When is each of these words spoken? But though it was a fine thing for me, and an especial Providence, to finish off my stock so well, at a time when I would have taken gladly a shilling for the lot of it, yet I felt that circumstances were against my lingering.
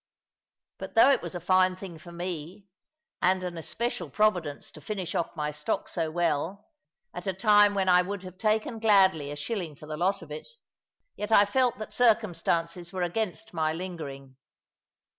But 0.79 0.95
though 0.95 1.11
it 1.11 1.21
was 1.21 1.35
a 1.35 1.39
fine 1.39 1.75
thing 1.75 1.99
for 1.99 2.11
me, 2.11 2.65
and 3.21 3.43
an 3.43 3.55
especial 3.55 4.09
Providence, 4.09 4.71
to 4.71 4.81
finish 4.81 5.13
off 5.13 5.35
my 5.35 5.51
stock 5.51 5.87
so 5.87 6.09
well, 6.09 6.71
at 7.13 7.27
a 7.27 7.33
time 7.33 7.75
when 7.75 7.87
I 7.87 8.01
would 8.01 8.23
have 8.23 8.39
taken 8.39 8.79
gladly 8.79 9.29
a 9.29 9.35
shilling 9.35 9.75
for 9.75 9.85
the 9.85 9.97
lot 9.97 10.23
of 10.23 10.31
it, 10.31 10.47
yet 11.15 11.31
I 11.31 11.45
felt 11.45 11.77
that 11.77 11.93
circumstances 11.93 12.91
were 12.91 13.03
against 13.03 13.53
my 13.53 13.73
lingering. 13.73 14.37